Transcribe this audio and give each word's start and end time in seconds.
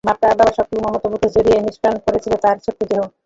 মা-বাবার 0.07 0.49
সবটুকু 0.49 0.81
মমতা 0.83 1.07
বুকে 1.11 1.27
জড়িয়ে 1.35 1.59
নিষ্প্রাণ 1.61 1.95
পড়ে 2.03 2.19
ছিল 2.23 2.33
তার 2.43 2.55
ছোট্ট 2.65 2.79
দেহ। 2.89 3.01